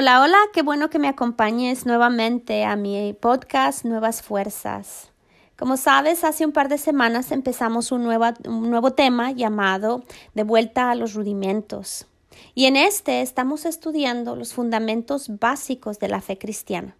[0.00, 5.10] Hola, hola, qué bueno que me acompañes nuevamente a mi podcast Nuevas Fuerzas.
[5.58, 10.02] Como sabes, hace un par de semanas empezamos un, un nuevo tema llamado
[10.32, 12.06] De vuelta a los rudimentos.
[12.54, 16.96] Y en este estamos estudiando los fundamentos básicos de la fe cristiana.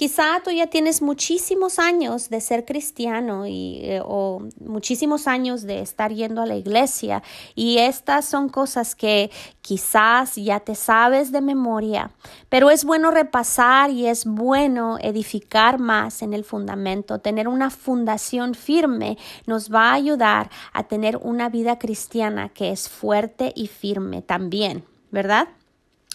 [0.00, 5.80] Quizá tú ya tienes muchísimos años de ser cristiano y, eh, o muchísimos años de
[5.80, 7.22] estar yendo a la iglesia
[7.54, 9.30] y estas son cosas que
[9.60, 12.12] quizás ya te sabes de memoria,
[12.48, 17.18] pero es bueno repasar y es bueno edificar más en el fundamento.
[17.18, 22.88] Tener una fundación firme nos va a ayudar a tener una vida cristiana que es
[22.88, 25.48] fuerte y firme también, ¿verdad?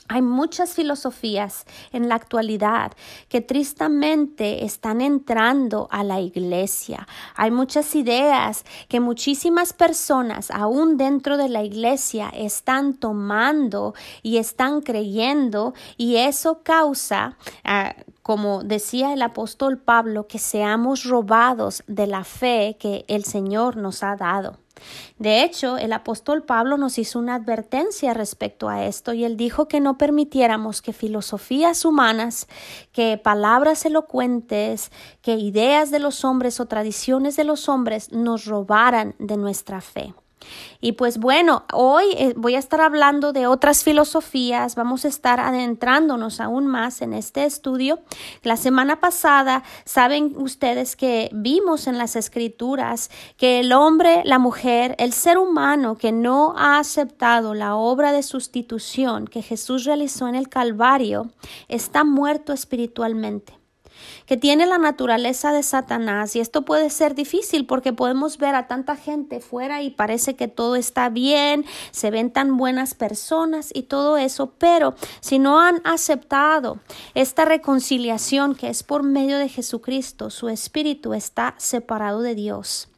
[0.08, 2.92] Hay muchas filosofías en la actualidad
[3.28, 7.08] que tristemente están entrando a la iglesia.
[7.36, 14.82] Hay muchas ideas que muchísimas personas, aún dentro de la iglesia, están tomando y están
[14.82, 22.24] creyendo y eso causa, ah, como decía el apóstol Pablo, que seamos robados de la
[22.24, 24.65] fe que el Señor nos ha dado.
[25.18, 29.68] De hecho, el apóstol Pablo nos hizo una advertencia respecto a esto y él dijo
[29.68, 32.48] que no permitiéramos que filosofías humanas,
[32.92, 39.16] que palabras elocuentes, que ideas de los hombres o tradiciones de los hombres nos robaran
[39.20, 40.14] de nuestra fe.
[40.82, 45.40] Y pues bueno, hoy eh, voy a estar hablando de otras filosofías, vamos a estar
[45.40, 48.00] adentrándonos aún más en este estudio.
[48.44, 54.96] La semana pasada, saben ustedes que vimos en las escrituras que el hombre, la mujer,
[55.00, 60.36] el ser humano que no ha aceptado la obra de sustitución que Jesús realizó en
[60.36, 61.32] el Calvario,
[61.68, 63.65] está muerto espiritualmente
[64.26, 68.68] que tiene la naturaleza de Satanás y esto puede ser difícil porque podemos ver a
[68.68, 73.84] tanta gente fuera y parece que todo está bien, se ven tan buenas personas y
[73.84, 76.80] todo eso, pero si no han aceptado
[77.14, 82.90] esta reconciliación que es por medio de Jesucristo, su espíritu está separado de Dios.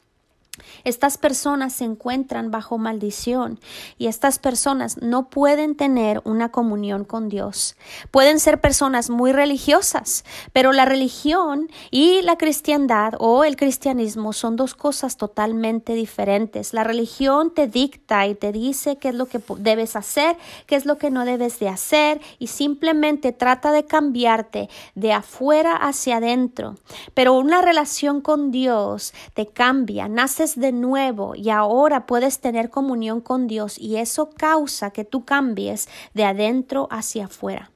[0.84, 3.60] Estas personas se encuentran bajo maldición
[3.98, 7.76] y estas personas no pueden tener una comunión con Dios.
[8.10, 14.56] Pueden ser personas muy religiosas, pero la religión y la cristiandad o el cristianismo son
[14.56, 16.72] dos cosas totalmente diferentes.
[16.72, 20.36] La religión te dicta y te dice qué es lo que debes hacer,
[20.66, 25.76] qué es lo que no debes de hacer y simplemente trata de cambiarte de afuera
[25.76, 26.74] hacia adentro.
[27.14, 33.20] Pero una relación con Dios te cambia, naces de nuevo y ahora puedes tener comunión
[33.20, 37.70] con Dios y eso causa que tú cambies de adentro hacia afuera.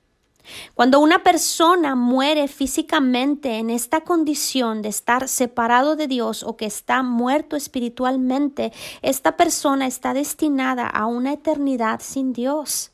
[0.75, 6.67] Cuando una persona muere físicamente en esta condición de estar separado de Dios o que
[6.67, 8.73] está muerto espiritualmente,
[9.03, 12.92] esta persona está destinada a una eternidad sin Dios.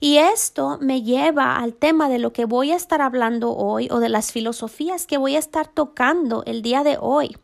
[0.00, 3.98] Y esto me lleva al tema de lo que voy a estar hablando hoy o
[3.98, 7.36] de las filosofías que voy a estar tocando el día de hoy.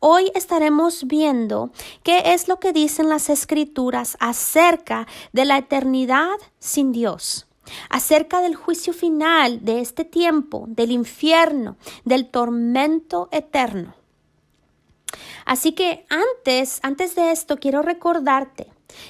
[0.00, 1.70] Hoy estaremos viendo
[2.02, 7.46] qué es lo que dicen las escrituras acerca de la eternidad sin Dios
[7.90, 13.94] acerca del juicio final de este tiempo, del infierno, del tormento eterno.
[15.44, 18.66] Así que antes, antes de esto, quiero recordarte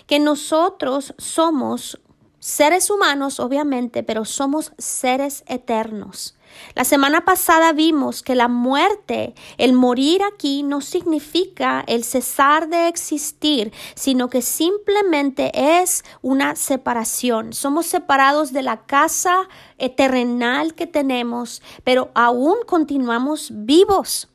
[0.06, 2.00] que nosotros somos
[2.46, 6.36] seres humanos, obviamente, pero somos seres eternos.
[6.76, 12.86] La semana pasada vimos que la muerte, el morir aquí, no significa el cesar de
[12.86, 17.52] existir, sino que simplemente es una separación.
[17.52, 24.28] Somos separados de la casa eternal que tenemos, pero aún continuamos vivos.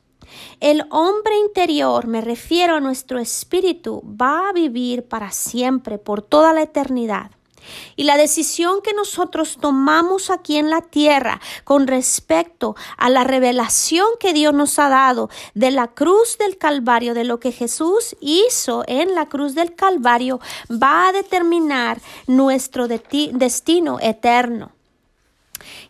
[0.60, 6.52] El hombre interior, me refiero a nuestro espíritu, va a vivir para siempre, por toda
[6.52, 7.30] la eternidad.
[7.96, 14.06] Y la decisión que nosotros tomamos aquí en la tierra con respecto a la revelación
[14.20, 18.84] que Dios nos ha dado de la cruz del Calvario, de lo que Jesús hizo
[18.86, 24.72] en la cruz del Calvario, va a determinar nuestro destino eterno.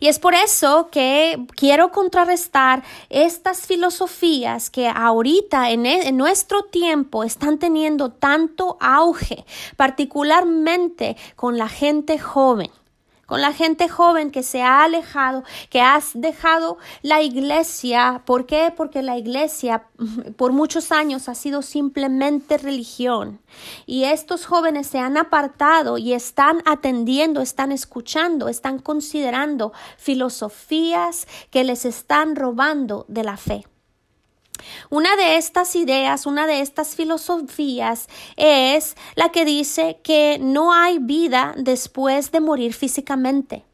[0.01, 6.65] Y es por eso que quiero contrarrestar estas filosofías que ahorita en, e, en, nuestro
[6.65, 9.45] tiempo están teniendo tanto auge,
[9.77, 12.71] particularmente con la gente joven
[13.27, 18.23] con la gente joven que se ha alejado, que has dejado la iglesia.
[18.27, 18.73] ¿Por qué?
[18.77, 19.85] Porque la iglesia
[20.37, 23.41] por muchos años ha sido simplemente religión.
[23.87, 31.65] Y estos jóvenes se han apartado y están atendiendo, están escuchando, están considerando filosofías que
[31.65, 33.65] les están robando de la fe.
[34.91, 40.99] Una de estas ideas, una de estas filosofías es la que dice que no hay
[40.99, 43.65] vida después de morir físicamente.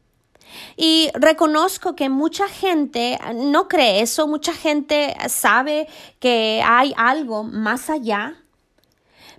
[0.75, 5.87] Y reconozco que mucha gente no cree eso, mucha gente sabe
[6.19, 8.35] que hay algo más allá,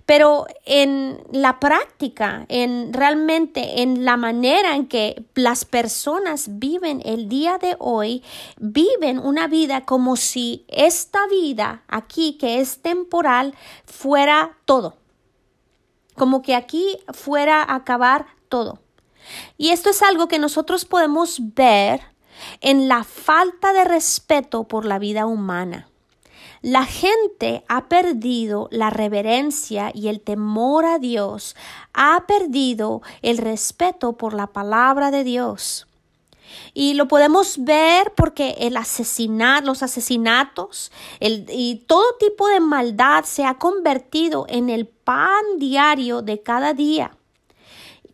[0.05, 7.29] pero en la práctica, en realmente en la manera en que las personas viven el
[7.29, 8.23] día de hoy,
[8.57, 13.55] viven una vida como si esta vida aquí, que es temporal,
[13.85, 14.97] fuera todo.
[16.15, 18.79] Como que aquí fuera a acabar todo.
[19.57, 22.01] Y esto es algo que nosotros podemos ver
[22.59, 25.90] en la falta de respeto por la vida humana.
[26.61, 31.55] La gente ha perdido la reverencia y el temor a Dios,
[31.93, 35.87] ha perdido el respeto por la palabra de Dios.
[36.75, 43.43] Y lo podemos ver porque el asesinato, los asesinatos y todo tipo de maldad se
[43.43, 47.17] ha convertido en el pan diario de cada día.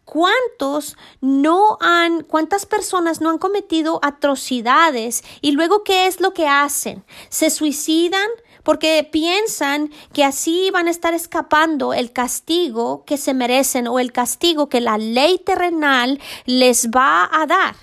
[0.07, 6.47] ¿Cuántos no han, cuántas personas no han cometido atrocidades y luego qué es lo que
[6.47, 7.03] hacen?
[7.27, 8.29] Se suicidan
[8.63, 14.13] porque piensan que así van a estar escapando el castigo que se merecen o el
[14.13, 17.75] castigo que la ley terrenal les va a dar.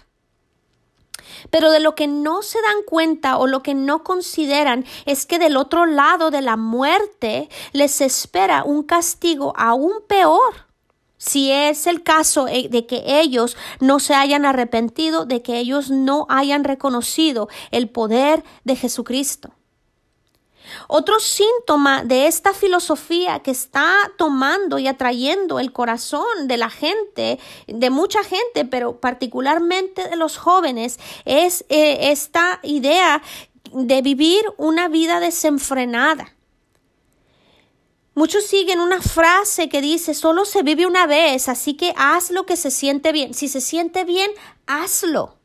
[1.50, 5.38] Pero de lo que no se dan cuenta o lo que no consideran es que
[5.38, 10.73] del otro lado de la muerte les espera un castigo aún peor
[11.24, 15.90] si es el caso eh, de que ellos no se hayan arrepentido, de que ellos
[15.90, 19.50] no hayan reconocido el poder de Jesucristo.
[20.88, 27.38] Otro síntoma de esta filosofía que está tomando y atrayendo el corazón de la gente,
[27.66, 33.22] de mucha gente, pero particularmente de los jóvenes, es eh, esta idea
[33.72, 36.33] de vivir una vida desenfrenada.
[38.16, 42.46] Muchos siguen una frase que dice, solo se vive una vez, así que haz lo
[42.46, 43.34] que se siente bien.
[43.34, 44.31] Si se siente bien,
[44.66, 45.37] hazlo.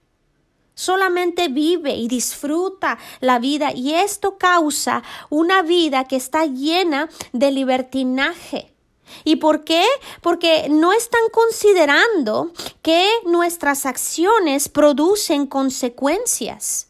[0.76, 7.52] Solamente vive y disfruta la vida y esto causa una vida que está llena de
[7.52, 8.72] libertinaje.
[9.24, 9.84] ¿Y por qué?
[10.22, 12.52] Porque no están considerando
[12.84, 16.89] que nuestras acciones producen consecuencias.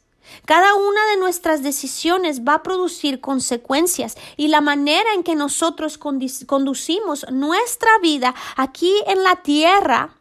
[0.49, 5.99] Cada una de nuestras decisiones va a producir consecuencias y la manera en que nosotros
[5.99, 10.17] conducimos nuestra vida aquí en la tierra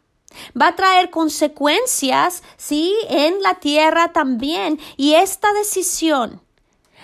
[0.55, 4.79] va a traer consecuencias, sí, en la tierra también.
[4.97, 6.43] Y esta decisión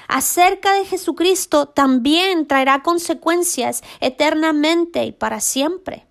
[0.08, 6.06] acerca de Jesucristo también traerá consecuencias eternamente y para siempre.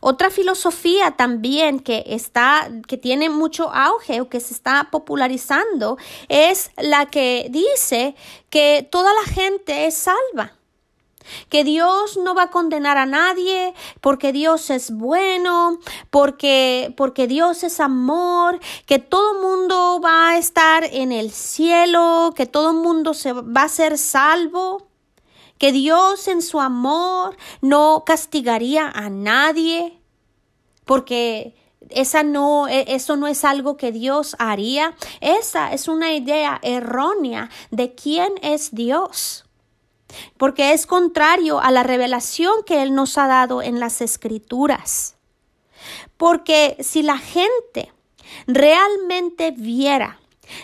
[0.00, 5.98] Otra filosofía también que está, que tiene mucho auge o que se está popularizando
[6.28, 8.14] es la que dice
[8.48, 10.52] que toda la gente es salva
[11.48, 15.78] que Dios no va a condenar a nadie porque Dios es bueno,
[16.10, 22.46] porque, porque Dios es amor, que todo mundo va a estar en el cielo, que
[22.46, 24.89] todo mundo se va a ser salvo
[25.60, 30.00] que Dios en su amor no castigaría a nadie,
[30.86, 31.54] porque
[31.90, 34.96] esa no, e, eso no es algo que Dios haría.
[35.20, 39.44] Esa es una idea errónea de quién es Dios.
[40.38, 45.16] Porque es contrario a la revelación que Él nos ha dado en las escrituras.
[46.16, 47.92] Porque si la gente
[48.46, 50.20] realmente viera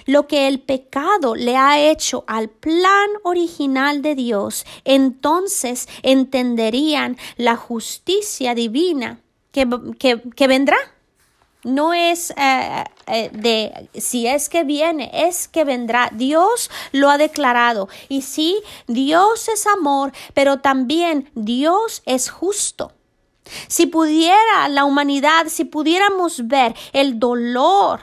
[0.07, 7.57] lo que el pecado le ha hecho al plan original de Dios, entonces entenderían la
[7.57, 9.21] justicia divina
[9.99, 10.77] que, que, vendrá.
[11.65, 16.11] No es eh, eh, de si es que viene, es que vendrá.
[16.13, 17.89] Dios lo ha declarado.
[18.09, 22.93] Y sí, Dios es amor, pero también Dios es justo.
[23.69, 28.01] Si pudiera la humanidad, si pudiéramos ver el dolor,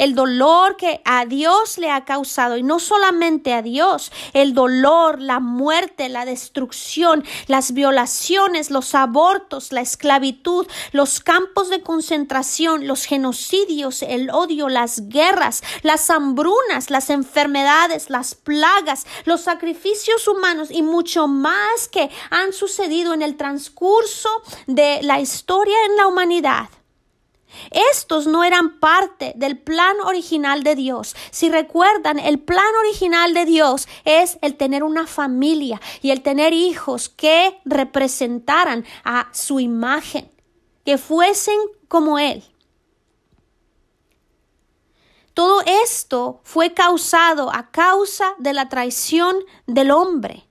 [0.00, 5.20] el dolor que a Dios le ha causado y no solamente a Dios, el dolor,
[5.20, 13.04] la muerte, la destrucción, las violaciones, los abortos, la esclavitud, los campos de concentración, los
[13.04, 20.80] genocidios, el odio, las guerras, las hambrunas, las enfermedades, las plagas, los sacrificios humanos y
[20.80, 24.30] mucho más que han sucedido en el transcurso
[24.66, 26.70] de la historia en la humanidad
[27.70, 31.16] estos no eran parte del plan original de Dios.
[31.30, 36.52] Si recuerdan, el plan original de Dios es el tener una familia y el tener
[36.52, 40.30] hijos que representaran a su imagen,
[40.84, 42.44] que fuesen como Él.
[45.34, 50.46] Todo esto fue causado a causa de la traición del hombre.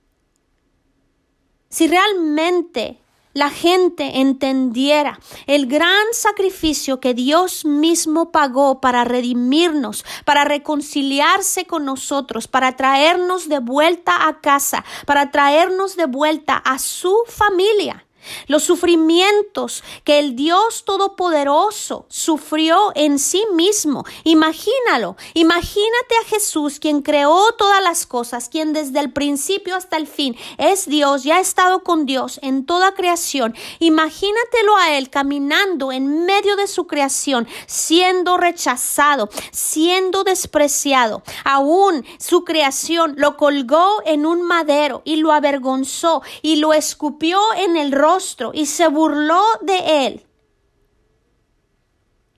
[1.68, 3.00] Si realmente
[3.32, 11.84] la gente entendiera el gran sacrificio que Dios mismo pagó para redimirnos, para reconciliarse con
[11.84, 18.04] nosotros, para traernos de vuelta a casa, para traernos de vuelta a su familia.
[18.46, 24.04] Los sufrimientos que el Dios Todopoderoso sufrió en sí mismo.
[24.24, 25.16] Imagínalo.
[25.34, 30.36] Imagínate a Jesús, quien creó todas las cosas, quien desde el principio hasta el fin
[30.58, 33.54] es Dios, ya ha estado con Dios en toda creación.
[33.78, 41.22] Imagínatelo a Él caminando en medio de su creación, siendo rechazado, siendo despreciado.
[41.44, 47.76] Aún su creación lo colgó en un madero y lo avergonzó y lo escupió en
[47.76, 48.19] el rostro
[48.52, 50.26] y se burló de él,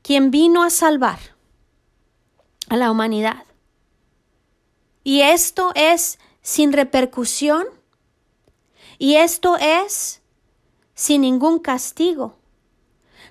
[0.02, 1.18] quien vino a salvar
[2.68, 3.44] a la humanidad.
[5.04, 7.66] Y esto es sin repercusión
[8.98, 10.22] y esto es
[10.94, 12.36] sin ningún castigo.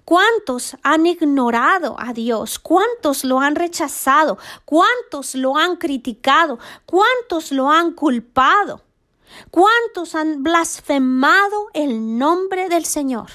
[0.04, 2.60] ¿Cuántos han ignorado a Dios?
[2.60, 4.38] ¿Cuántos lo han rechazado?
[4.66, 6.60] ¿Cuántos lo han criticado?
[6.86, 8.84] ¿Cuántos lo han culpado?
[9.50, 13.30] ¿Cuántos han blasfemado el nombre del Señor?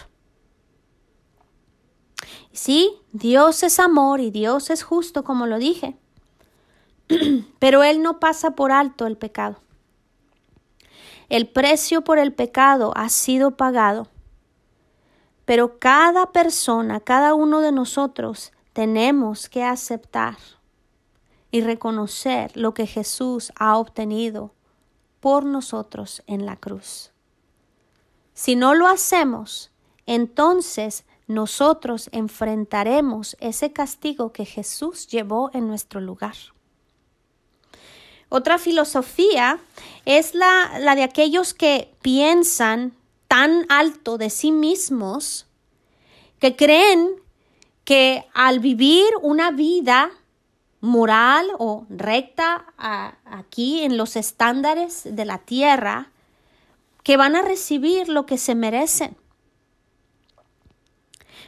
[2.52, 5.96] Sí, Dios es amor y Dios es justo, como lo dije,
[7.58, 9.60] pero Él no pasa por alto el pecado.
[11.28, 14.08] El precio por el pecado ha sido pagado,
[15.44, 20.36] pero cada persona, cada uno de nosotros, tenemos que aceptar
[21.50, 24.52] y reconocer lo que Jesús ha obtenido
[25.26, 27.10] por nosotros en la cruz.
[28.32, 29.72] Si no lo hacemos,
[30.06, 36.36] entonces nosotros enfrentaremos ese castigo que Jesús llevó en nuestro lugar.
[38.28, 39.58] Otra filosofía
[40.04, 42.94] es la, la de aquellos que piensan
[43.26, 45.48] tan alto de sí mismos
[46.38, 47.16] que creen
[47.82, 50.12] que al vivir una vida
[50.80, 52.66] moral o recta
[53.24, 56.10] aquí en los estándares de la tierra,
[57.02, 59.16] que van a recibir lo que se merecen.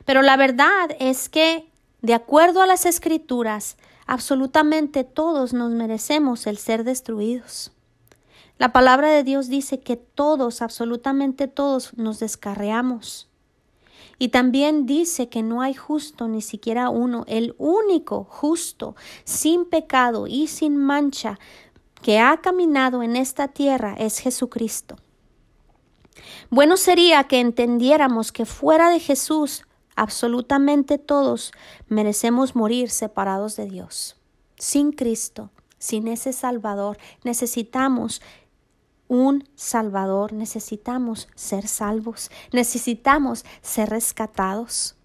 [0.04, 1.70] Pero la verdad es que,
[2.00, 7.72] de acuerdo a las escrituras, absolutamente todos nos merecemos el ser destruidos.
[8.56, 13.27] La palabra de Dios dice que todos, absolutamente todos, nos descarreamos.
[14.18, 20.26] Y también dice que no hay justo ni siquiera uno, el único justo, sin pecado
[20.26, 21.38] y sin mancha,
[22.02, 24.96] que ha caminado en esta tierra es Jesucristo.
[26.50, 31.52] Bueno sería que entendiéramos que fuera de Jesús absolutamente todos
[31.88, 34.16] merecemos morir separados de Dios.
[34.56, 38.22] Sin Cristo, sin ese Salvador, necesitamos
[39.08, 44.96] un Salvador, necesitamos ser salvos, necesitamos ser rescatados.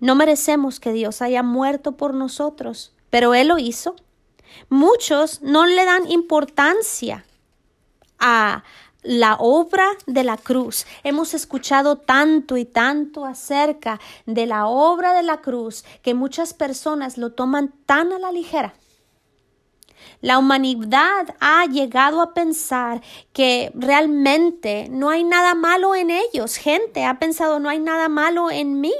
[0.00, 3.96] No merecemos que Dios haya muerto por nosotros, pero Él lo hizo.
[4.68, 7.24] Muchos no le dan importancia
[8.18, 8.64] a
[9.02, 10.84] la obra de la cruz.
[11.04, 17.16] Hemos escuchado tanto y tanto acerca de la obra de la cruz que muchas personas
[17.16, 18.74] lo toman tan a la ligera
[20.20, 26.56] la humanidad ha llegado a pensar que realmente no hay nada malo en ellos.
[26.56, 28.94] Gente ha pensado no hay nada malo en mí.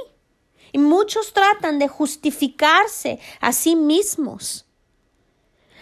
[0.71, 4.65] Y muchos tratan de justificarse a sí mismos.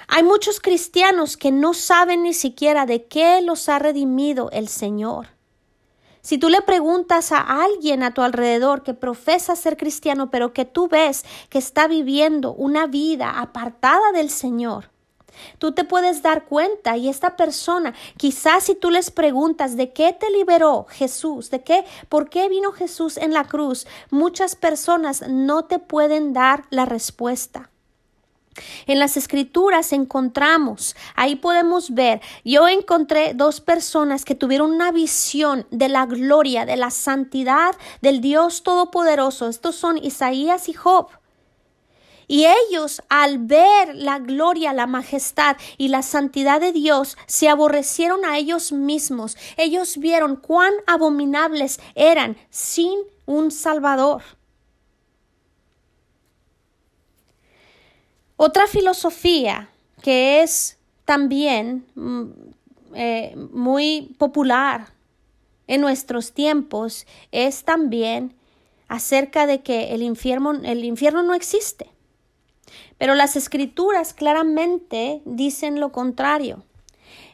[0.08, 5.36] Hay muchos cristianos que no saben ni siquiera de qué los ha redimido el Señor.
[6.22, 10.65] Si tú le preguntas a alguien a tu alrededor que profesa ser cristiano, pero que
[10.65, 14.89] tú ves que está viviendo una vida apartada del Señor,
[15.60, 20.13] Tú te puedes dar cuenta y esta persona, quizás si tú les preguntas de qué
[20.13, 25.65] te liberó Jesús, de qué, por qué vino Jesús en la cruz, muchas personas no
[25.65, 27.70] te pueden dar la respuesta.
[28.88, 35.68] En las escrituras encontramos, ahí podemos ver, yo encontré dos personas que tuvieron una visión
[35.72, 39.50] de la gloria, de la santidad del Dios Todopoderoso.
[39.50, 41.10] Estos son Isaías y Job.
[42.27, 48.25] Y ellos, al ver la gloria, la majestad y la santidad de Dios, se aborrecieron
[48.25, 49.38] a ellos mismos.
[49.58, 54.24] Ellos vieron cuán abominables eran sin un Salvador.
[58.38, 59.70] Otra filosofía
[60.01, 62.24] que es también mm,
[62.96, 64.94] eh, muy popular
[65.67, 68.36] en nuestros tiempos es también
[68.88, 71.89] acerca de que el infierno, el infierno no existe.
[72.98, 76.64] Pero las escrituras claramente dicen lo contrario.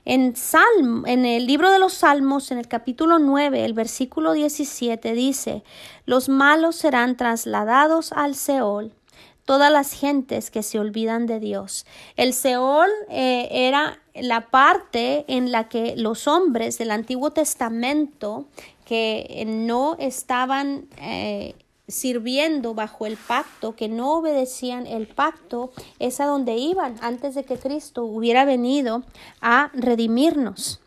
[0.04, 5.14] En, Salmo, en el libro de los Salmos, en el capítulo 9, el versículo 17
[5.14, 5.64] dice,
[6.06, 8.94] los malos serán trasladados al Seol,
[9.46, 11.86] todas las gentes que se olvidan de Dios.
[12.16, 18.48] El Seol eh, era la parte en la que los hombres del Antiguo Testamento
[18.86, 21.56] que no estaban eh,
[21.92, 27.44] sirviendo bajo el pacto, que no obedecían el pacto, es a donde iban antes de
[27.44, 29.04] que Cristo hubiera venido
[29.42, 30.82] a redimirnos.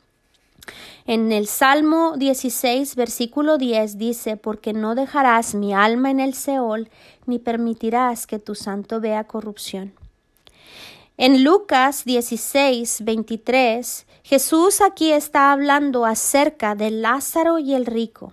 [1.06, 6.88] En el Salmo 16, versículo 10 dice, porque no dejarás mi alma en el Seol,
[7.26, 9.92] ni permitirás que tu santo vea corrupción.
[11.18, 18.32] En Lucas 16, 23, Jesús aquí está hablando acerca de Lázaro y el rico.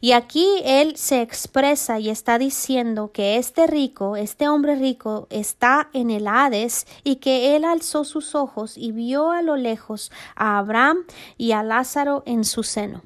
[0.00, 5.88] Y aquí él se expresa y está diciendo que este rico, este hombre rico, está
[5.92, 10.58] en el Hades y que él alzó sus ojos y vio a lo lejos a
[10.58, 10.98] Abraham
[11.36, 13.02] y a Lázaro en su seno.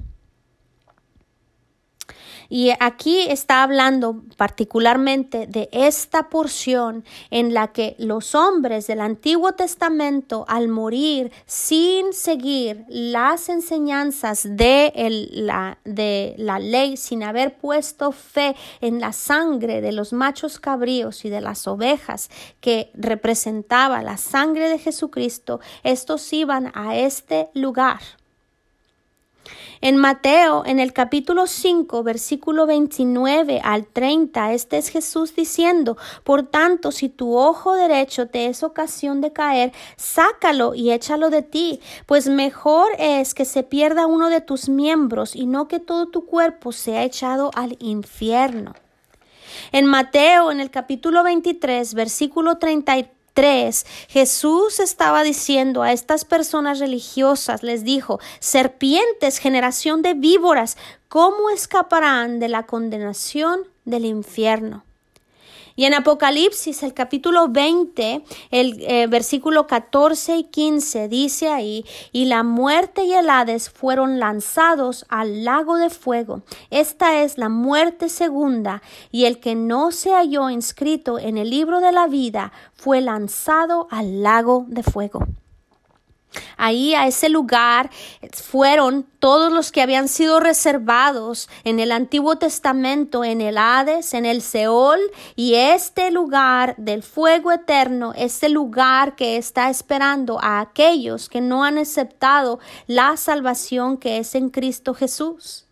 [2.53, 9.53] Y aquí está hablando particularmente de esta porción en la que los hombres del Antiguo
[9.53, 14.91] Testamento al morir sin seguir las enseñanzas de,
[15.31, 21.23] la, de la ley, sin haber puesto fe en la sangre de los machos cabríos
[21.23, 22.29] y de las ovejas
[22.59, 28.01] que representaba la sangre de Jesucristo, estos iban a este lugar
[29.81, 36.43] en Mateo, en el capítulo 5, versículo 29 al 30, este es Jesús diciendo, por
[36.43, 41.79] tanto, si tu ojo derecho te es ocasión de caer, sácalo y échalo de ti,
[42.05, 46.25] pues mejor es que se pierda uno de tus miembros y no que todo tu
[46.25, 48.73] cuerpo sea echado al infierno.
[49.71, 56.79] En Mateo, en el capítulo 23, versículo 33, 3, Jesús estaba diciendo a estas personas
[56.79, 64.83] religiosas, les dijo, serpientes, generación de víboras, ¿cómo escaparán de la condenación del infierno?
[65.75, 72.25] Y en Apocalipsis, el capítulo 20, el eh, versículo 14 y 15 dice ahí, y
[72.25, 76.41] la muerte y el Hades fueron lanzados al lago de fuego.
[76.69, 78.81] Esta es la muerte segunda,
[79.11, 83.87] y el que no se halló inscrito en el libro de la vida fue lanzado
[83.91, 85.27] al lago de fuego.
[86.57, 87.89] Ahí a ese lugar
[88.31, 94.25] fueron todos los que habían sido reservados en el Antiguo Testamento, en el Hades, en
[94.25, 94.99] el Seol,
[95.35, 101.63] y este lugar del fuego eterno, este lugar que está esperando a aquellos que no
[101.63, 105.67] han aceptado la salvación que es en Cristo Jesús.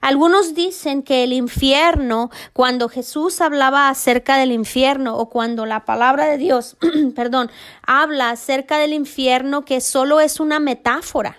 [0.00, 6.26] Algunos dicen que el infierno, cuando Jesús hablaba acerca del infierno o cuando la palabra
[6.26, 6.76] de Dios,
[7.14, 7.50] perdón,
[7.86, 11.38] habla acerca del infierno, que solo es una metáfora.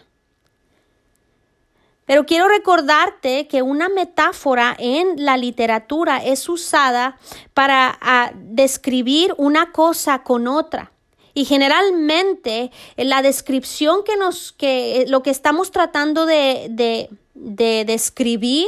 [2.06, 7.18] Pero quiero recordarte que una metáfora en la literatura es usada
[7.54, 10.94] para ah, describir una cosa con otra.
[11.34, 18.68] Y generalmente la descripción que nos, que lo que estamos tratando de de describir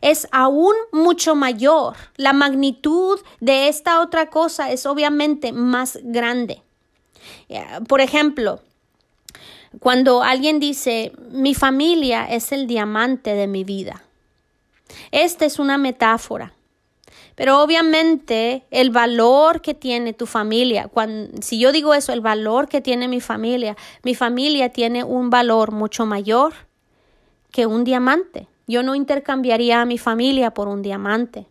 [0.00, 1.96] es aún mucho mayor.
[2.16, 6.62] La magnitud de esta otra cosa es obviamente más grande.
[7.48, 8.60] Eh, por ejemplo,
[9.78, 14.02] cuando alguien dice, mi familia es el diamante de mi vida.
[15.12, 16.54] Esta es una metáfora.
[17.36, 22.68] Pero obviamente el valor que tiene tu familia, cuando, si yo digo eso, el valor
[22.68, 26.52] que tiene mi familia, mi familia tiene un valor mucho mayor
[27.50, 28.48] que un diamante.
[28.66, 31.46] Yo no intercambiaría a mi familia por un diamante.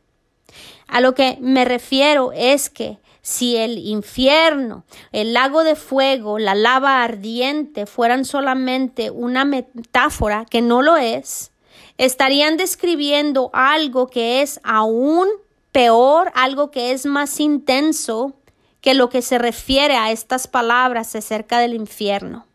[0.88, 6.55] A lo que me refiero es que si el infierno, el lago de fuego, la
[6.55, 11.51] lava ardiente fueran solamente una metáfora, que no lo es,
[11.97, 15.27] estarían describiendo algo que es aún
[15.71, 18.33] peor, algo que es más intenso
[18.81, 22.48] que lo que se refiere a estas palabras acerca del infierno.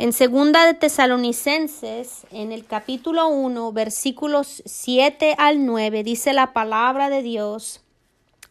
[0.00, 7.10] En segunda de Tesalonicenses, en el capítulo 1, versículos 7 al 9, dice la palabra
[7.10, 7.82] de Dios.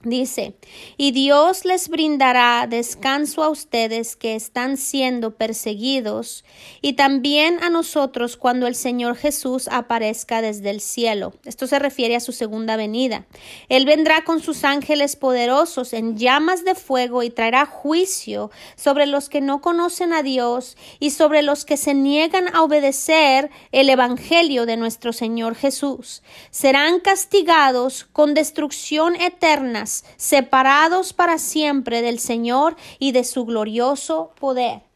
[0.05, 0.55] Dice,
[0.95, 6.45] y Dios les brindará descanso a ustedes que están siendo perseguidos
[6.81, 11.33] y también a nosotros cuando el Señor Jesús aparezca desde el cielo.
[11.43, 13.25] Esto se refiere a su segunda venida.
[13.67, 19.27] Él vendrá con sus ángeles poderosos en llamas de fuego y traerá juicio sobre los
[19.27, 24.65] que no conocen a Dios y sobre los que se niegan a obedecer el Evangelio
[24.65, 26.23] de nuestro Señor Jesús.
[26.51, 34.88] Serán castigados con destrucción eterna separados para siempre del Señor y de su glorioso poder.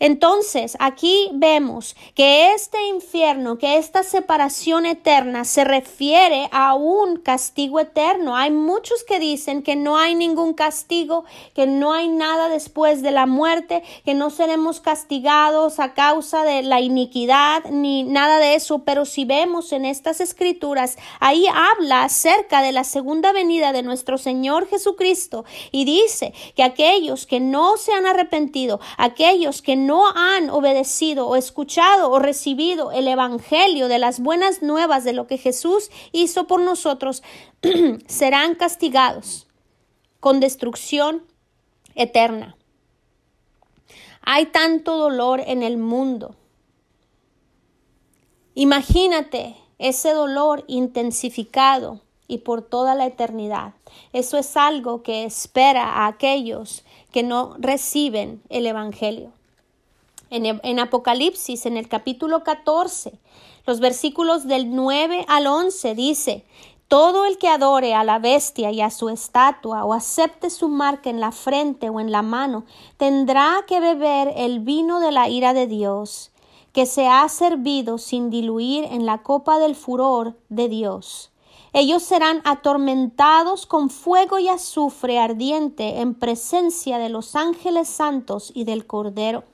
[0.00, 7.80] Entonces, aquí vemos que este infierno, que esta separación eterna se refiere a un castigo
[7.80, 8.36] eterno.
[8.36, 13.10] Hay muchos que dicen que no hay ningún castigo, que no hay nada después de
[13.10, 18.84] la muerte, que no seremos castigados a causa de la iniquidad, ni nada de eso.
[18.84, 24.16] Pero si vemos en estas escrituras, ahí habla acerca de la segunda venida de nuestro
[24.16, 30.50] Señor Jesucristo y dice que aquellos que no se han arrepentido, aquellos que no han
[30.50, 35.90] obedecido o escuchado o recibido el Evangelio de las buenas nuevas de lo que Jesús
[36.12, 37.22] hizo por nosotros,
[38.06, 39.46] serán castigados
[40.20, 41.24] con destrucción
[41.94, 42.56] eterna.
[44.22, 46.34] Hay tanto dolor en el mundo.
[48.54, 53.72] Imagínate ese dolor intensificado y por toda la eternidad.
[54.12, 59.32] Eso es algo que espera a aquellos que no reciben el Evangelio.
[60.30, 63.18] En, Apocalipsis, en el capítulo 14,
[63.66, 66.44] los versículos del 9 al 11 dice,
[66.88, 71.10] todo el que adore a la bestia y a su estatua o acepte su marca
[71.10, 72.64] en la frente o en la mano,
[72.96, 76.30] tendrá que beber el vino de la ira de Dios,
[76.72, 81.30] que se ha servido sin diluir en la copa del furor de Dios.
[81.72, 88.64] Ellos serán atormentados con fuego y azufre ardiente en presencia de los ángeles santos y
[88.64, 89.44] del Cordero.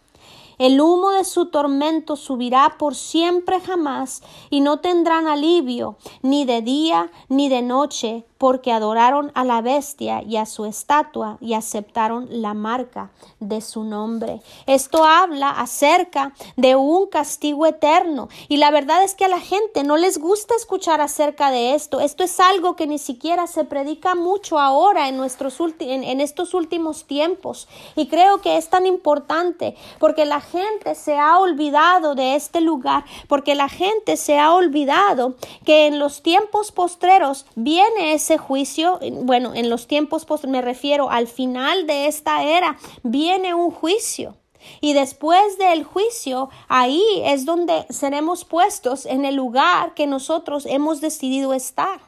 [0.59, 6.63] El humo de su tormento subirá por siempre jamás, y no tendrán alivio ni de
[6.63, 12.27] día ni de noche, porque adoraron a la bestia y a su estatua y aceptaron
[12.31, 14.41] la marca de su nombre.
[14.67, 19.85] Esto habla acerca de un castigo eterno y la verdad es que a la gente
[19.85, 22.01] no les gusta escuchar acerca de esto.
[22.01, 26.55] Esto es algo que ni siquiera se predica mucho ahora en, nuestros en, en estos
[26.55, 32.35] últimos tiempos y creo que es tan importante porque la gente se ha olvidado de
[32.35, 38.39] este lugar, porque la gente se ha olvidado que en los tiempos postreros viene ese
[38.39, 43.71] juicio, bueno, en los tiempos post, me refiero al final de esta era, viene un
[43.71, 44.37] juicio.
[44.81, 51.03] Y después del juicio, ahí es donde seremos puestos en el lugar que nosotros hemos
[51.03, 52.01] decidido estar.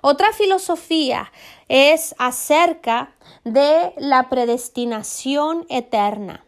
[0.00, 1.30] Otra filosofía
[1.68, 6.46] es acerca de la predestinación eterna.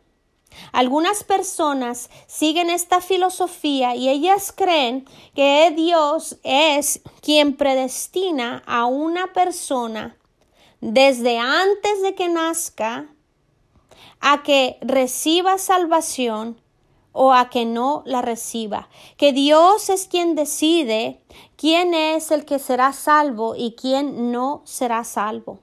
[0.73, 9.33] Algunas personas siguen esta filosofía y ellas creen que Dios es quien predestina a una
[9.33, 10.17] persona
[10.81, 13.09] desde antes de que nazca
[14.21, 16.61] a que reciba salvación
[17.13, 18.89] o a que no la reciba.
[19.17, 21.21] Que Dios es quien decide
[21.57, 25.61] quién es el que será salvo y quién no será salvo.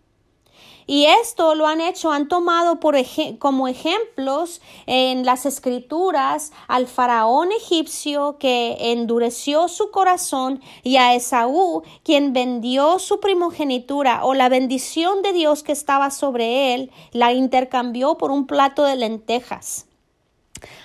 [0.92, 2.98] Y esto lo han hecho, han tomado por
[3.40, 11.84] como ejemplos en las escrituras al faraón egipcio que endureció su corazón y a Esaú
[12.04, 18.18] quien vendió su primogenitura o la bendición de Dios que estaba sobre él, la intercambió
[18.18, 19.86] por un plato de lentejas.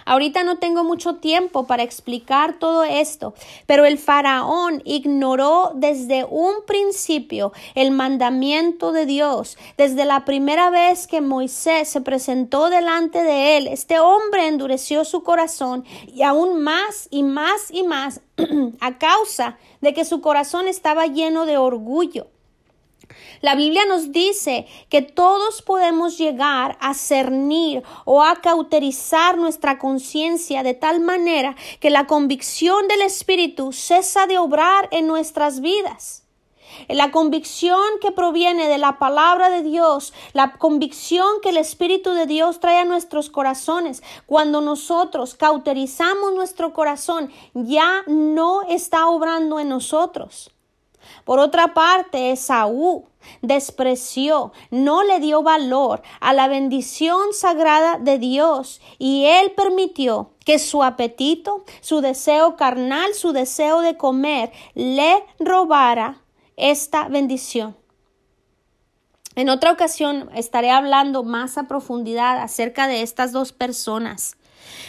[0.05, 3.35] Ahorita no tengo mucho tiempo para explicar todo esto,
[3.67, 9.59] pero el faraón ignoró desde un principio el mandamiento de Dios.
[9.77, 15.23] Desde la primera vez que Moisés se presentó delante de él, este hombre endureció su
[15.23, 18.21] corazón y aún más y más y más
[18.81, 22.29] a causa de que su corazón estaba lleno de orgullo.
[23.41, 30.63] La Biblia nos dice que todos podemos llegar a cernir o a cauterizar nuestra conciencia
[30.63, 36.27] de tal manera que la convicción del Espíritu cesa de obrar en nuestras vidas.
[36.89, 42.27] La convicción que proviene de la palabra de Dios, la convicción que el Espíritu de
[42.27, 49.69] Dios trae a nuestros corazones, cuando nosotros cauterizamos nuestro corazón, ya no está obrando en
[49.69, 50.51] nosotros.
[51.25, 53.07] Por otra parte, Esaú
[53.43, 60.59] despreció, no le dio valor a la bendición sagrada de Dios y él permitió que
[60.59, 66.23] su apetito, su deseo carnal, su deseo de comer, le robara
[66.57, 67.77] esta bendición.
[69.35, 74.37] En otra ocasión estaré hablando más a profundidad acerca de estas dos personas.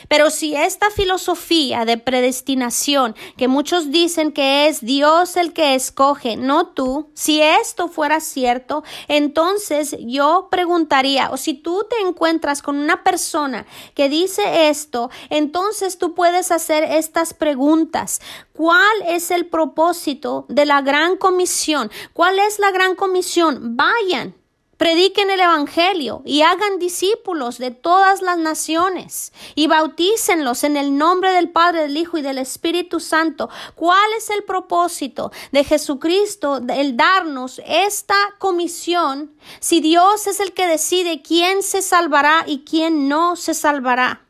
[0.08, 6.38] Pero si esta filosofía de predestinación, que muchos dicen que es Dios el que escoge,
[6.38, 12.78] no tú, si esto fuera cierto, entonces yo preguntaría, o si tú te encuentras con
[12.78, 18.22] una persona que dice esto, entonces tú puedes hacer estas preguntas.
[18.54, 21.92] ¿Cuál es el propósito de la gran comisión?
[22.14, 23.78] ¿Cuál es la gran comisión?
[23.78, 24.36] Vayan
[24.78, 31.32] Prediquen el Evangelio y hagan discípulos de todas las naciones y bautícenlos en el nombre
[31.32, 33.50] del Padre, del Hijo y del Espíritu Santo.
[33.74, 40.68] ¿Cuál es el propósito de Jesucristo, el darnos esta comisión, si Dios es el que
[40.68, 44.28] decide quién se salvará y quién no se salvará?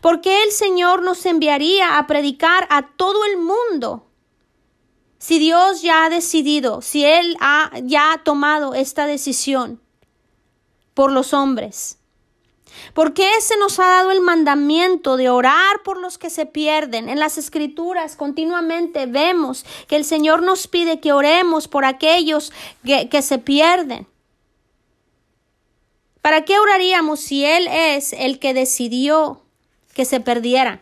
[0.00, 4.07] ¿Por qué el Señor nos enviaría a predicar a todo el mundo
[5.28, 9.78] si Dios ya ha decidido, si Él ha ya tomado esta decisión
[10.94, 11.98] por los hombres,
[12.94, 17.10] ¿por qué se nos ha dado el mandamiento de orar por los que se pierden?
[17.10, 22.50] En las escrituras continuamente vemos que el Señor nos pide que oremos por aquellos
[22.82, 24.06] que, que se pierden.
[26.22, 29.42] ¿Para qué oraríamos si Él es el que decidió
[29.92, 30.80] que se perdieran?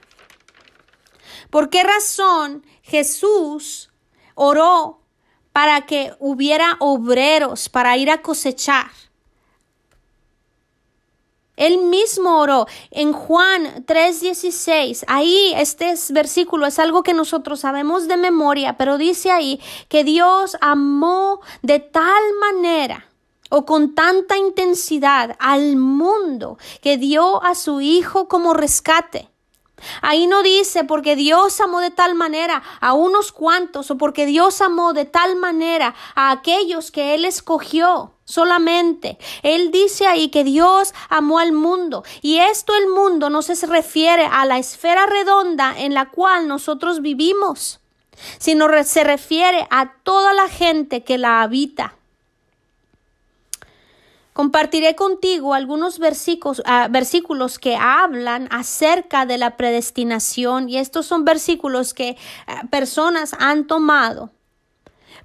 [1.51, 3.91] ¿Por qué razón Jesús
[4.37, 5.01] oró
[5.53, 8.87] para que hubiera obreros para ir a cosechar.
[11.57, 15.05] Él mismo oró en Juan 3:16.
[15.09, 20.57] Ahí este versículo es algo que nosotros sabemos de memoria, pero dice ahí que Dios
[20.61, 23.07] amó de tal manera
[23.49, 29.31] o con tanta intensidad al mundo que dio a su Hijo como rescate.
[30.01, 34.61] Ahí no dice porque Dios amó de tal manera a unos cuantos o porque Dios
[34.61, 39.19] amó de tal manera a aquellos que Él escogió solamente.
[39.43, 44.27] Él dice ahí que Dios amó al mundo y esto el mundo no se refiere
[44.31, 47.81] a la esfera redonda en la cual nosotros vivimos,
[48.39, 51.97] sino se refiere a toda la gente que la habita.
[54.37, 61.25] Compartiré contigo algunos versículos, ah, versículos que hablan acerca de la predestinación y estos son
[61.25, 64.33] versículos que ah, personas han tomado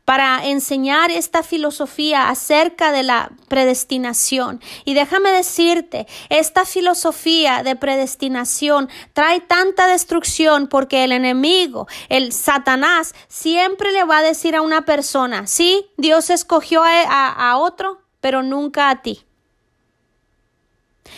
[0.06, 4.62] para enseñar esta filosofía acerca de la predestinación.
[4.86, 13.14] Y déjame decirte, esta filosofía de predestinación trae tanta destrucción porque el enemigo, el Satanás,
[13.28, 18.90] siempre le va a decir a una persona, sí, Dios escogió a otro, pero nunca
[18.90, 19.26] a ti.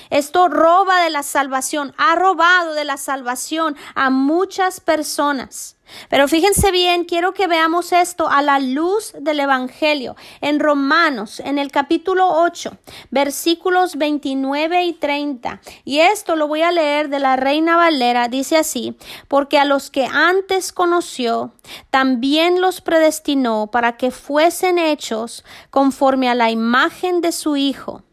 [0.10, 5.78] Esto roba de la salvación, ha robado de la salvación a muchas personas.
[6.10, 10.15] Pero fíjense bien, quiero que veamos esto a la luz del Evangelio.
[10.41, 12.78] En Romanos, en el capítulo 8,
[13.12, 15.62] versículos 29 y 30.
[15.84, 18.28] Y esto lo voy a leer de la Reina Valera.
[18.28, 21.54] Dice así, porque a los que antes conoció,
[21.89, 28.04] también los predestinó para que fuesen hechos conforme a la imagen de su Hijo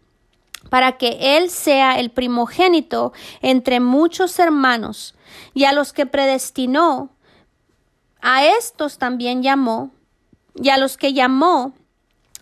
[0.71, 5.15] para que Él sea el primogénito entre muchos hermanos,
[5.53, 7.11] y a los que predestinó,
[8.23, 9.91] a estos también llamó,
[10.55, 11.75] y a los que llamó,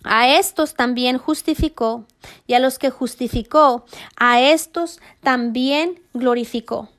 [0.03, 2.05] a estos también justificó,
[2.47, 6.89] y a los que justificó, a estos también glorificó.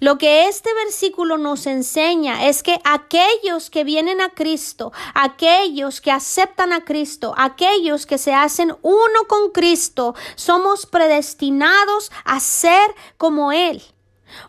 [0.00, 6.12] Lo que este versículo nos enseña es que aquellos que vienen a Cristo, aquellos que
[6.12, 13.52] aceptan a Cristo, aquellos que se hacen uno con Cristo, somos predestinados a ser como
[13.52, 13.82] Él.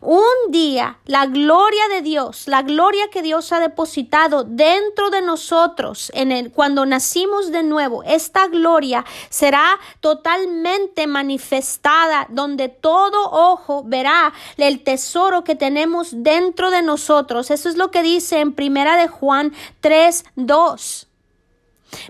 [0.02, 6.12] Un día la gloria de Dios, la gloria que Dios ha depositado dentro de nosotros
[6.14, 14.34] en el, cuando nacimos de nuevo, esta gloria será totalmente manifestada donde todo ojo verá
[14.58, 17.52] el tesoro que tenemos dentro de nosotros.
[17.52, 21.09] Eso es lo que dice en Primera de Juan 3, 2.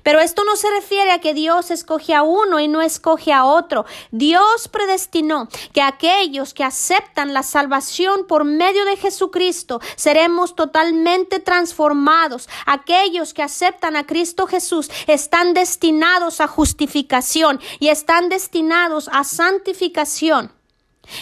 [0.04, 3.46] Pero esto no se refiere a que Dios escoge a uno y no escoge a
[3.46, 3.86] otro.
[4.12, 12.50] Dios predestinó que aquellos que aceptan la salvación por medio de Jesucristo seremos totalmente transformados.
[12.66, 20.52] Aquellos que aceptan a Cristo Jesús están destinados a justificación y están destinados a santificación.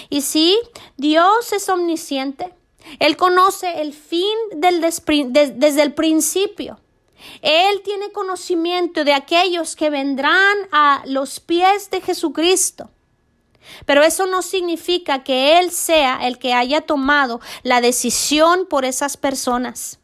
[0.09, 0.57] Y si
[0.97, 2.53] Dios es omnisciente,
[2.99, 6.79] Él conoce el fin del desde el principio.
[7.41, 12.89] Él tiene conocimiento de aquellos que vendrán a los pies de Jesucristo.
[13.85, 19.17] Pero eso no significa que Él sea el que haya tomado la decisión por esas
[19.17, 19.99] personas.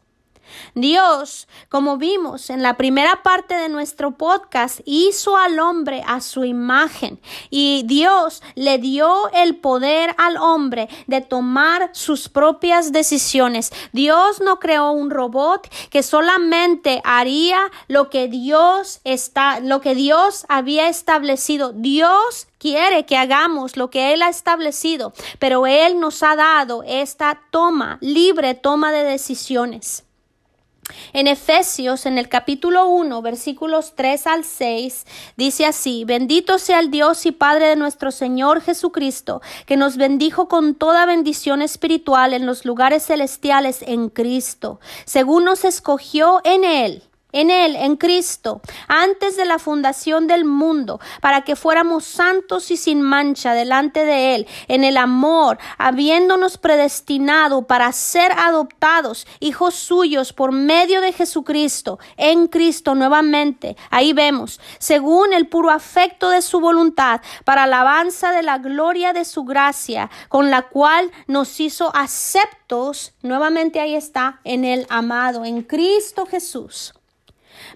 [0.74, 6.44] Dios, como vimos en la primera parte de nuestro podcast, hizo al hombre a su
[6.44, 13.72] imagen y Dios le dio el poder al hombre de tomar sus propias decisiones.
[13.92, 20.46] Dios no creó un robot que solamente haría lo que Dios está, lo que Dios
[20.48, 21.72] había establecido.
[21.72, 27.40] Dios quiere que hagamos lo que Él ha establecido, pero Él nos ha dado esta
[27.50, 30.03] toma, libre toma de decisiones.
[31.12, 36.90] En Efesios, en el capítulo 1, versículos 3 al 6, dice así, bendito sea el
[36.90, 42.46] Dios y Padre de nuestro Señor Jesucristo, que nos bendijo con toda bendición espiritual en
[42.46, 47.02] los lugares celestiales en Cristo, según nos escogió en Él
[47.34, 52.76] en Él, en Cristo, antes de la fundación del mundo, para que fuéramos santos y
[52.76, 60.32] sin mancha delante de Él, en el amor, habiéndonos predestinado para ser adoptados, hijos suyos,
[60.32, 63.76] por medio de Jesucristo, en Cristo nuevamente.
[63.90, 69.24] Ahí vemos, según el puro afecto de su voluntad, para alabanza de la gloria de
[69.24, 75.62] su gracia, con la cual nos hizo aceptos, nuevamente ahí está, en el amado, en
[75.62, 76.94] Cristo Jesús.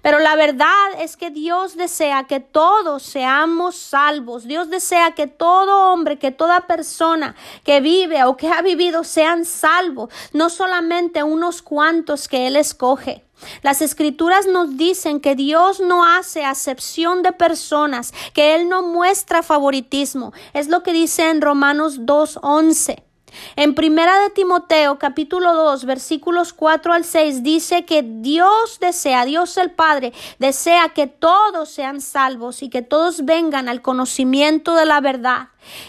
[0.03, 0.69] Pero la verdad
[1.01, 4.45] es que Dios desea que todos seamos salvos.
[4.45, 9.45] Dios desea que todo hombre, que toda persona que vive o que ha vivido sean
[9.45, 13.25] salvos, no solamente unos cuantos que Él escoge.
[13.63, 19.43] Las escrituras nos dicen que Dios no hace acepción de personas, que Él no muestra
[19.43, 20.33] favoritismo.
[20.55, 23.08] Es lo que dice en Romanos 2.11.
[23.57, 29.57] En Primera de Timoteo capítulo 2 versículos 4 al 6 dice que Dios desea, Dios
[29.57, 35.01] el Padre desea que todos sean salvos y que todos vengan al conocimiento de la
[35.01, 35.49] verdad.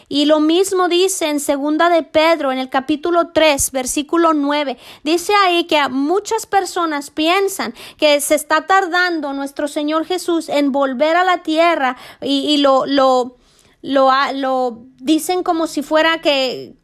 [0.09, 4.77] Y lo mismo dice en Segunda de Pedro en el capítulo 3 versículo 9.
[5.03, 11.15] Dice ahí que muchas personas piensan que se está tardando nuestro Señor Jesús en volver
[11.15, 13.37] a la tierra y, y lo, lo
[13.81, 16.75] lo, lo, dicen como si fuera que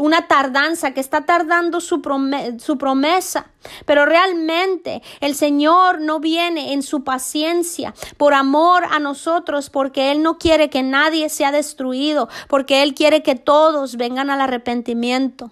[0.00, 3.50] una tardanza, que está tardando su, promesa.
[3.84, 10.22] Pero realmente el Señor no viene en su paciencia por amor a nosotros, porque Él
[10.22, 15.50] no quiere que nadie sea destruido, porque Él quiere que todos vengan al arrepentimiento.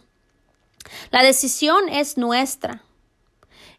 [1.11, 2.82] La decisión es nuestra.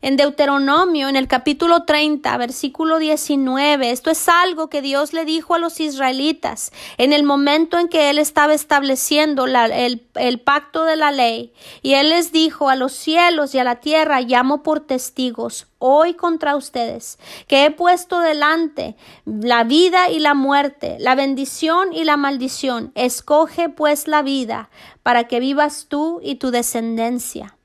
[0.02, 5.56] En Deuteronomio, en el capítulo 30, versículo 19, esto es algo que Dios le dijo
[5.56, 10.96] a los israelitas en el momento en que Él estaba estableciendo el, el pacto de
[10.96, 11.52] la ley.
[11.82, 16.14] Y Él les dijo a los cielos y a la tierra, llamo por testigos hoy
[16.14, 22.16] contra ustedes, que he puesto delante la vida y la muerte, la bendición y la
[22.16, 22.94] maldición.
[22.96, 24.70] Escoge pues la vida
[25.04, 27.58] para que vivas tú y tu descendencia.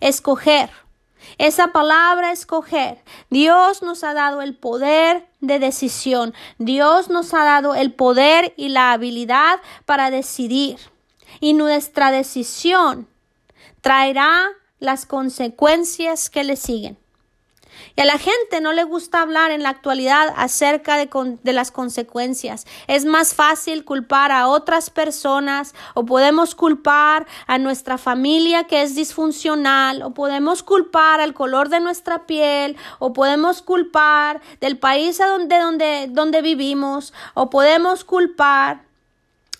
[0.00, 0.70] Escoger
[1.42, 3.02] esa palabra escoger.
[3.28, 6.34] Dios nos ha dado el poder de decisión.
[6.58, 10.78] Dios nos ha dado el poder y la habilidad para decidir.
[11.40, 13.08] Y nuestra decisión
[13.80, 17.01] traerá las consecuencias que le siguen.
[17.96, 21.08] Y a la gente no le gusta hablar en la actualidad acerca de,
[21.42, 22.66] de, las consecuencias.
[22.86, 28.94] Es más fácil culpar a otras personas o podemos culpar a nuestra familia que es
[28.94, 35.26] disfuncional o podemos culpar al color de nuestra piel o podemos culpar del país a
[35.26, 38.82] donde, donde, donde vivimos o podemos culpar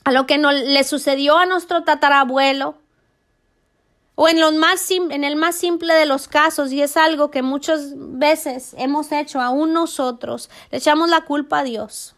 [0.05, 2.82] a lo que no, le sucedió a nuestro tatarabuelo
[4.15, 7.43] o en, los más en el más simple de los casos, y es algo que
[7.43, 12.15] muchas veces hemos hecho aún nosotros, le echamos la culpa a Dios.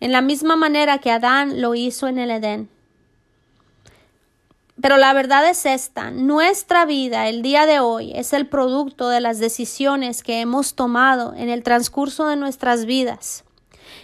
[0.00, 2.68] En la misma manera que Adán lo hizo en el Edén.
[4.80, 9.20] Pero la verdad es esta, nuestra vida el día de hoy es el producto de
[9.20, 13.44] las decisiones que hemos tomado en el transcurso de nuestras vidas.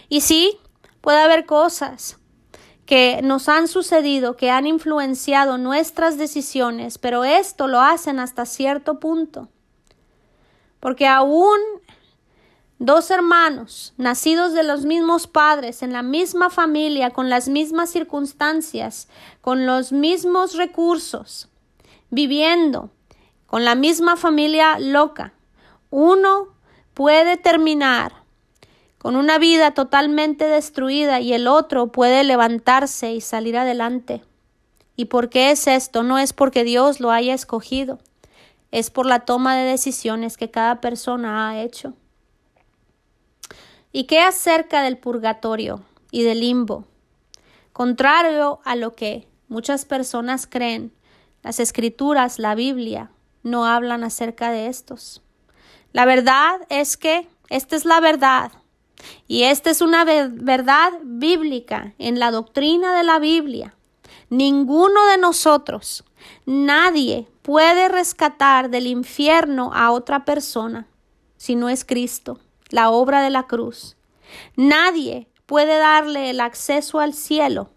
[0.07, 0.57] Y sí,
[1.01, 2.18] puede haber cosas
[2.89, 8.99] que nos han sucedido, que han influenciado nuestras decisiones, pero esto lo hacen hasta cierto
[8.99, 9.47] punto.
[10.79, 11.59] Porque aún
[12.79, 19.07] dos hermanos, nacidos de los mismos padres, en la misma familia, con las mismas circunstancias,
[19.41, 21.47] con los mismos recursos,
[22.09, 22.89] viviendo
[23.45, 25.33] con la misma familia loca,
[25.91, 26.55] uno
[26.95, 28.23] puede terminar
[28.99, 34.21] con una vida totalmente destruida y el otro puede levantarse y salir adelante.
[34.95, 36.03] ¿Y por qué es esto?
[36.03, 37.99] No es porque Dios lo haya escogido,
[38.71, 41.93] es por la toma de decisiones que cada persona ha hecho.
[43.91, 45.81] ¿Y qué acerca del purgatorio
[46.11, 46.85] y del limbo?
[47.71, 50.93] Contrario a lo que muchas personas creen,
[51.41, 53.09] las escrituras, la Biblia,
[53.41, 55.21] no hablan acerca de estos.
[55.93, 58.51] La verdad es que esta es la verdad.
[59.27, 63.75] Y esta es una verdad bíblica en la doctrina de la Biblia.
[64.29, 66.03] Ninguno de nosotros,
[66.45, 70.87] nadie puede rescatar del infierno a otra persona
[71.39, 72.39] si no es Cristo,
[72.69, 73.95] la obra de la cruz.
[74.55, 77.71] Nadie puede darle el acceso al cielo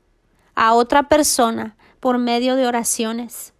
[0.54, 3.54] a otra persona por medio de oraciones.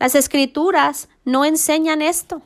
[0.00, 2.42] Las escrituras no enseñan esto.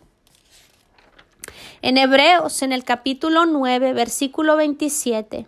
[1.87, 5.47] En Hebreos, en el capítulo 9, versículo 27,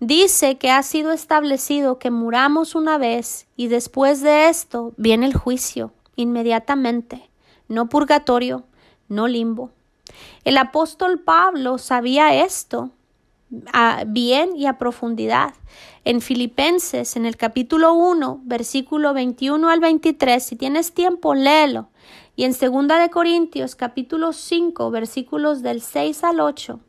[0.00, 5.36] dice que ha sido establecido que muramos una vez y después de esto viene el
[5.36, 7.30] juicio inmediatamente,
[7.68, 8.64] no purgatorio,
[9.06, 9.70] no limbo.
[10.42, 12.90] El apóstol Pablo sabía esto
[13.72, 15.54] a bien y a profundidad.
[16.04, 21.88] En Filipenses, en el capítulo 1, versículo 21 al 23, si tienes tiempo, léelo.
[22.36, 26.80] Y en Segunda de Corintios, capítulo 5, versículos del 6 al 8,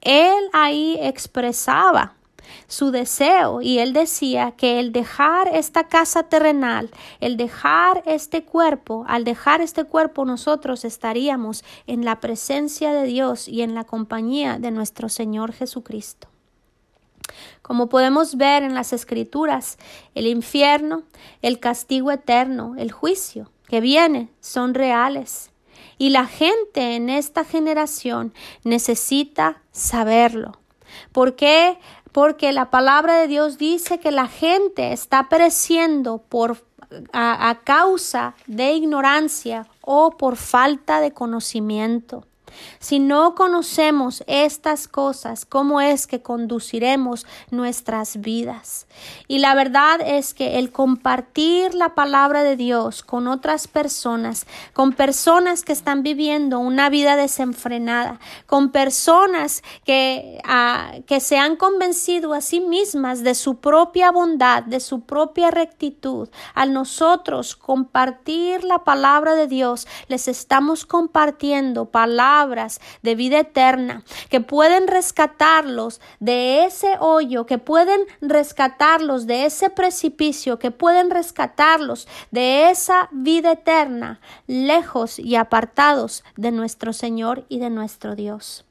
[0.00, 2.14] él ahí expresaba
[2.66, 6.90] su deseo y él decía que el dejar esta casa terrenal,
[7.20, 13.48] el dejar este cuerpo, al dejar este cuerpo nosotros estaríamos en la presencia de Dios
[13.48, 16.28] y en la compañía de nuestro Señor Jesucristo.
[17.62, 19.78] Como podemos ver en las escrituras,
[20.14, 21.02] el infierno,
[21.42, 25.50] el castigo eterno, el juicio que viene son reales.
[25.98, 28.34] Y la gente en esta generación
[28.64, 30.60] necesita saberlo.
[31.12, 31.78] ¿Por qué?
[32.16, 36.64] Porque la palabra de Dios dice que la gente está pereciendo por
[37.12, 42.24] a, causa de ignorancia o por falta de conocimiento.
[42.78, 48.86] Si no conocemos estas cosas, ¿cómo es que conduciremos nuestras vidas?
[49.28, 54.92] Y la verdad es que el compartir la palabra de Dios con otras personas, con
[54.92, 62.34] personas que están viviendo una vida desenfrenada, con personas que, ah, que se han convencido
[62.34, 68.84] a sí mismas de su propia bondad, de su propia rectitud, al nosotros compartir la
[68.84, 72.45] palabra de Dios, les estamos compartiendo palabras
[73.02, 80.58] de vida eterna, que pueden rescatarlos de ese hoyo, que pueden rescatarlos de ese precipicio,
[80.58, 87.70] que pueden rescatarlos de esa vida eterna, lejos y apartados de nuestro Señor y de
[87.70, 88.65] nuestro Dios.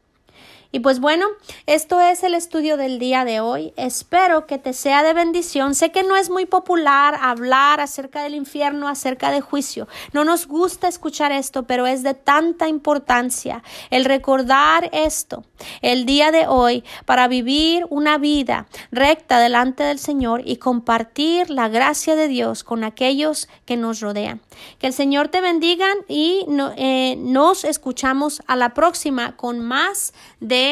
[0.76, 1.28] Y pues bueno,
[1.68, 3.72] esto es el estudio del día de hoy.
[3.78, 5.74] Espero que te sea de bendición.
[5.74, 9.88] Sé que no es muy popular hablar acerca del infierno, acerca de juicio.
[10.12, 15.46] No nos gusta escuchar esto, pero es de tanta importancia el recordar esto
[15.82, 21.70] el día de hoy para vivir una vida recta delante del Señor y compartir la
[21.70, 24.42] gracia de Dios con aquellos que nos rodean.
[24.80, 26.46] Que el Señor te bendiga y
[26.76, 30.65] eh, nos escuchamos a la próxima con más de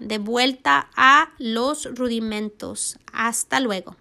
[0.00, 2.98] de, vuelta a los rudimentos.
[3.12, 3.96] Hasta luego.